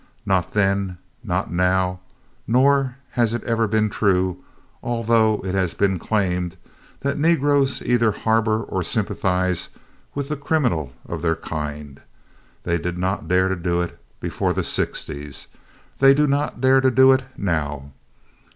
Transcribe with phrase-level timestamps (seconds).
[0.25, 1.99] Not then, not now,
[2.47, 4.43] nor has it ever been true,
[4.81, 6.57] although it has been claimed,
[7.01, 9.69] that negroes either harbour or sympathise
[10.15, 12.01] with the criminal of their kind.
[12.63, 15.49] They did not dare to do it before the sixties.
[15.99, 17.91] They do not dare to do it now.